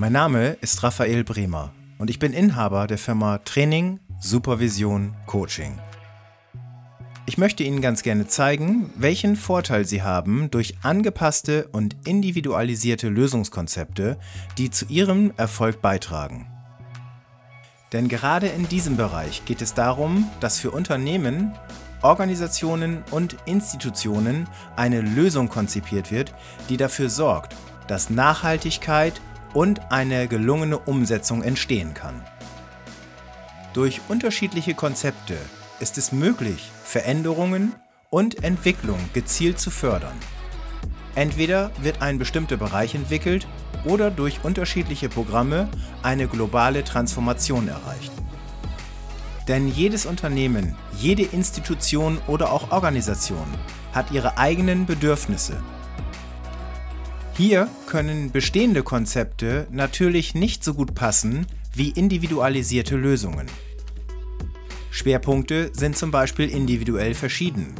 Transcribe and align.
Mein 0.00 0.12
Name 0.12 0.50
ist 0.60 0.84
Raphael 0.84 1.24
Bremer 1.24 1.72
und 1.98 2.08
ich 2.08 2.20
bin 2.20 2.32
Inhaber 2.32 2.86
der 2.86 2.98
Firma 2.98 3.38
Training, 3.38 3.98
Supervision, 4.20 5.16
Coaching. 5.26 5.76
Ich 7.26 7.36
möchte 7.36 7.64
Ihnen 7.64 7.80
ganz 7.80 8.04
gerne 8.04 8.28
zeigen, 8.28 8.92
welchen 8.94 9.34
Vorteil 9.34 9.84
Sie 9.86 10.00
haben 10.00 10.52
durch 10.52 10.76
angepasste 10.82 11.66
und 11.72 11.96
individualisierte 12.06 13.08
Lösungskonzepte, 13.08 14.20
die 14.56 14.70
zu 14.70 14.84
Ihrem 14.84 15.32
Erfolg 15.36 15.82
beitragen. 15.82 16.46
Denn 17.92 18.06
gerade 18.06 18.46
in 18.46 18.68
diesem 18.68 18.96
Bereich 18.96 19.44
geht 19.46 19.62
es 19.62 19.74
darum, 19.74 20.30
dass 20.38 20.60
für 20.60 20.70
Unternehmen, 20.70 21.54
Organisationen 22.02 23.02
und 23.10 23.36
Institutionen 23.46 24.46
eine 24.76 25.00
Lösung 25.00 25.48
konzipiert 25.48 26.12
wird, 26.12 26.32
die 26.68 26.76
dafür 26.76 27.10
sorgt, 27.10 27.56
dass 27.88 28.10
Nachhaltigkeit 28.10 29.20
und 29.54 29.90
eine 29.90 30.28
gelungene 30.28 30.78
Umsetzung 30.78 31.42
entstehen 31.42 31.94
kann. 31.94 32.22
Durch 33.72 34.00
unterschiedliche 34.08 34.74
Konzepte 34.74 35.36
ist 35.80 35.98
es 35.98 36.12
möglich, 36.12 36.70
Veränderungen 36.84 37.74
und 38.10 38.42
Entwicklung 38.42 38.98
gezielt 39.12 39.58
zu 39.58 39.70
fördern. 39.70 40.16
Entweder 41.14 41.70
wird 41.82 42.00
ein 42.00 42.18
bestimmter 42.18 42.56
Bereich 42.56 42.94
entwickelt 42.94 43.46
oder 43.84 44.10
durch 44.10 44.44
unterschiedliche 44.44 45.08
Programme 45.08 45.68
eine 46.02 46.28
globale 46.28 46.84
Transformation 46.84 47.68
erreicht. 47.68 48.12
Denn 49.48 49.68
jedes 49.68 50.06
Unternehmen, 50.06 50.76
jede 50.98 51.22
Institution 51.22 52.18
oder 52.26 52.52
auch 52.52 52.70
Organisation 52.70 53.46
hat 53.92 54.10
ihre 54.10 54.38
eigenen 54.38 54.86
Bedürfnisse 54.86 55.62
hier 57.38 57.68
können 57.86 58.32
bestehende 58.32 58.82
Konzepte 58.82 59.68
natürlich 59.70 60.34
nicht 60.34 60.64
so 60.64 60.74
gut 60.74 60.96
passen 60.96 61.46
wie 61.72 61.90
individualisierte 61.90 62.96
Lösungen. 62.96 63.46
Schwerpunkte 64.90 65.70
sind 65.72 65.96
zum 65.96 66.10
Beispiel 66.10 66.48
individuell 66.48 67.14
verschieden. 67.14 67.76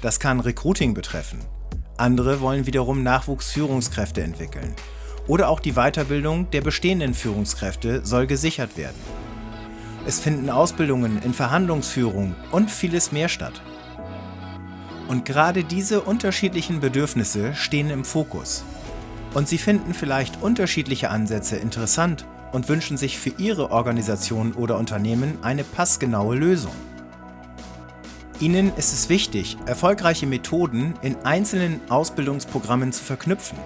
Das 0.00 0.18
kann 0.20 0.40
Recruiting 0.40 0.94
betreffen. 0.94 1.40
Andere 1.98 2.40
wollen 2.40 2.64
wiederum 2.64 3.02
Nachwuchsführungskräfte 3.02 4.22
entwickeln. 4.22 4.74
Oder 5.26 5.50
auch 5.50 5.60
die 5.60 5.74
Weiterbildung 5.74 6.50
der 6.50 6.62
bestehenden 6.62 7.12
Führungskräfte 7.12 8.06
soll 8.06 8.26
gesichert 8.26 8.78
werden. 8.78 8.96
Es 10.06 10.18
finden 10.18 10.48
Ausbildungen 10.48 11.20
in 11.22 11.34
Verhandlungsführung 11.34 12.34
und 12.52 12.70
vieles 12.70 13.12
mehr 13.12 13.28
statt. 13.28 13.60
Und 15.08 15.26
gerade 15.26 15.62
diese 15.62 16.00
unterschiedlichen 16.00 16.80
Bedürfnisse 16.80 17.54
stehen 17.54 17.90
im 17.90 18.06
Fokus. 18.06 18.64
Und 19.34 19.48
Sie 19.48 19.58
finden 19.58 19.94
vielleicht 19.94 20.42
unterschiedliche 20.42 21.10
Ansätze 21.10 21.56
interessant 21.56 22.26
und 22.52 22.68
wünschen 22.68 22.96
sich 22.96 23.18
für 23.18 23.30
Ihre 23.38 23.70
Organisation 23.70 24.52
oder 24.54 24.78
Unternehmen 24.78 25.38
eine 25.42 25.64
passgenaue 25.64 26.36
Lösung. 26.36 26.72
Ihnen 28.40 28.72
ist 28.76 28.92
es 28.92 29.08
wichtig, 29.08 29.56
erfolgreiche 29.66 30.26
Methoden 30.26 30.94
in 31.02 31.16
einzelnen 31.24 31.80
Ausbildungsprogrammen 31.88 32.92
zu 32.92 33.02
verknüpfen. 33.02 33.58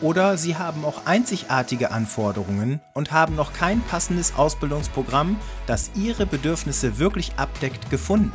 Oder 0.00 0.38
Sie 0.38 0.56
haben 0.56 0.86
auch 0.86 1.04
einzigartige 1.04 1.90
Anforderungen 1.90 2.80
und 2.94 3.12
haben 3.12 3.36
noch 3.36 3.52
kein 3.52 3.82
passendes 3.82 4.34
Ausbildungsprogramm, 4.34 5.36
das 5.66 5.90
Ihre 5.94 6.24
Bedürfnisse 6.24 6.98
wirklich 6.98 7.32
abdeckt, 7.36 7.90
gefunden. 7.90 8.32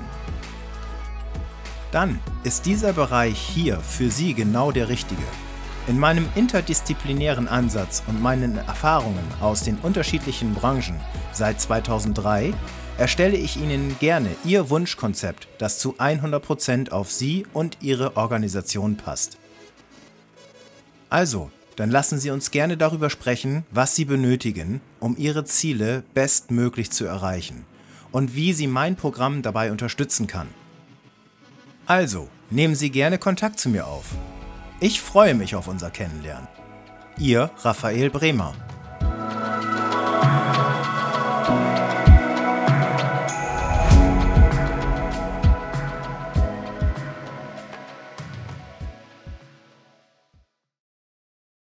Dann 1.92 2.20
ist 2.44 2.68
dieser 2.68 2.94
Bereich 2.94 3.40
hier 3.40 3.80
für 3.80 4.12
Sie 4.12 4.36
genau 4.36 4.72
der 4.72 4.90
richtige. 4.90 5.24
In 5.88 6.00
meinem 6.00 6.28
interdisziplinären 6.34 7.48
Ansatz 7.48 8.02
und 8.08 8.20
meinen 8.20 8.58
Erfahrungen 8.58 9.24
aus 9.40 9.62
den 9.64 9.78
unterschiedlichen 9.78 10.56
Branchen 10.56 11.00
seit 11.32 11.62
2003 11.62 12.56
erstelle 12.98 13.38
ich 13.38 13.58
Ihnen 13.58 13.96
gerne 14.00 14.30
Ihr 14.44 14.72
Wunschkonzept, 14.72 15.48
das 15.60 15.78
zu 15.78 15.98
100% 16.00 16.90
auf 16.90 17.12
Sie 17.12 17.46
und 17.54 17.78
Ihre 17.82 18.18
Organisation 18.18 18.98
passt. 18.98 19.38
Also, 21.12 21.52
dann 21.76 21.92
lassen 21.92 22.18
Sie 22.18 22.32
uns 22.32 22.50
gerne 22.50 22.78
darüber 22.78 23.12
sprechen, 23.12 23.64
was 23.70 23.96
Sie 23.96 24.06
benötigen, 24.06 24.82
um 25.00 25.16
Ihre 25.18 25.46
Ziele 25.46 26.04
bestmöglich 26.16 26.90
zu 26.90 27.06
erreichen 27.06 27.64
und 28.12 28.34
wie 28.34 28.54
Sie 28.54 28.66
mein 28.66 28.96
Programm 28.96 29.44
dabei 29.44 29.72
unterstützen 29.72 30.26
kann. 30.26 30.48
Also, 31.86 32.28
nehmen 32.50 32.74
Sie 32.74 32.90
gerne 32.90 33.20
Kontakt 33.20 33.60
zu 33.60 33.70
mir 33.70 33.86
auf. 33.86 34.16
Ich 34.82 35.02
freue 35.02 35.36
mich 35.36 35.56
auf 35.56 35.70
unser 35.70 35.90
Kennenlernen. 35.90 36.50
Ihr 37.18 37.50
Raphael 37.60 38.10
Bremer. 38.10 38.54